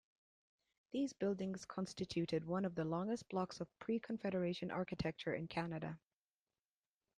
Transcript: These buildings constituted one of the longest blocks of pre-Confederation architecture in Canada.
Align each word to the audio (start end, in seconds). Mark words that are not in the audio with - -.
These 0.89 1.13
buildings 1.13 1.63
constituted 1.63 2.43
one 2.47 2.65
of 2.65 2.73
the 2.73 2.83
longest 2.85 3.29
blocks 3.29 3.61
of 3.61 3.67
pre-Confederation 3.77 4.71
architecture 4.71 5.35
in 5.35 5.47
Canada. 5.47 5.99